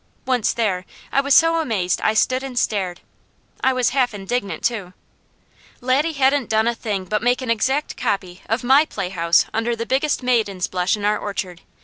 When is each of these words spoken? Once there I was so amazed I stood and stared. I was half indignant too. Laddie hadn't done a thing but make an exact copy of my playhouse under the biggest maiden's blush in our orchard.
Once 0.25 0.51
there 0.51 0.83
I 1.11 1.21
was 1.21 1.35
so 1.35 1.59
amazed 1.61 2.01
I 2.01 2.15
stood 2.15 2.41
and 2.41 2.57
stared. 2.57 3.01
I 3.63 3.71
was 3.71 3.89
half 3.91 4.15
indignant 4.15 4.63
too. 4.63 4.93
Laddie 5.79 6.13
hadn't 6.13 6.49
done 6.49 6.67
a 6.67 6.73
thing 6.73 7.05
but 7.05 7.21
make 7.21 7.39
an 7.43 7.51
exact 7.51 7.97
copy 7.97 8.41
of 8.49 8.63
my 8.63 8.83
playhouse 8.83 9.45
under 9.53 9.75
the 9.75 9.85
biggest 9.85 10.23
maiden's 10.23 10.65
blush 10.65 10.97
in 10.97 11.05
our 11.05 11.19
orchard. 11.19 11.61